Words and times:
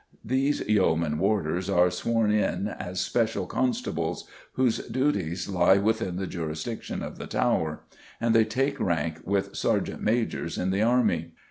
These 0.25 0.61
Yeomen 0.67 1.19
Warders 1.19 1.69
are 1.69 1.91
sworn 1.91 2.31
in 2.31 2.67
as 2.67 2.99
special 2.99 3.45
constables, 3.45 4.27
whose 4.53 4.79
duties 4.87 5.47
lie 5.47 5.77
within 5.77 6.15
the 6.15 6.25
jurisdiction 6.25 7.03
of 7.03 7.19
the 7.19 7.27
Tower, 7.27 7.83
and 8.19 8.33
they 8.33 8.43
take 8.45 8.79
rank 8.79 9.21
with 9.25 9.55
sergeant 9.55 10.01
majors 10.01 10.57
in 10.57 10.71
the 10.71 10.81
army. 10.81 11.33